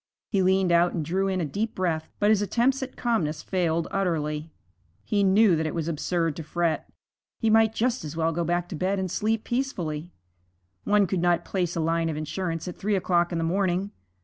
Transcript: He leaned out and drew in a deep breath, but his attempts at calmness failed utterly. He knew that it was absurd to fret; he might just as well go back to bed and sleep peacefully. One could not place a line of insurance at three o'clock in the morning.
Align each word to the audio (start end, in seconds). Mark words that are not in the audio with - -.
He 0.31 0.41
leaned 0.41 0.71
out 0.71 0.93
and 0.93 1.05
drew 1.05 1.27
in 1.27 1.39
a 1.39 1.45
deep 1.45 1.75
breath, 1.75 2.09
but 2.17 2.31
his 2.31 2.41
attempts 2.41 2.81
at 2.81 2.95
calmness 2.97 3.43
failed 3.43 3.87
utterly. 3.91 4.49
He 5.03 5.23
knew 5.23 5.55
that 5.55 5.67
it 5.67 5.75
was 5.75 5.87
absurd 5.87 6.35
to 6.37 6.43
fret; 6.43 6.91
he 7.37 7.51
might 7.51 7.75
just 7.75 8.03
as 8.03 8.17
well 8.17 8.31
go 8.31 8.43
back 8.43 8.67
to 8.69 8.75
bed 8.75 8.97
and 8.97 9.11
sleep 9.11 9.43
peacefully. 9.43 10.09
One 10.85 11.05
could 11.05 11.21
not 11.21 11.45
place 11.45 11.75
a 11.75 11.79
line 11.81 12.09
of 12.09 12.17
insurance 12.17 12.67
at 12.67 12.77
three 12.77 12.95
o'clock 12.95 13.31
in 13.31 13.37
the 13.37 13.43
morning. 13.43 13.91